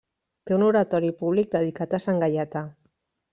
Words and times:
Té 0.49 0.53
un 0.55 0.63
oratori 0.67 1.11
públic 1.19 1.51
dedicat 1.57 1.95
a 1.99 2.01
Sant 2.07 2.23
Gaietà. 2.25 2.65